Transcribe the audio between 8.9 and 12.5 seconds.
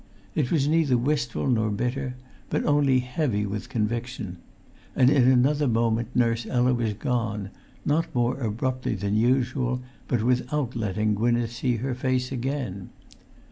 than usual, but without letting Gwynneth see her face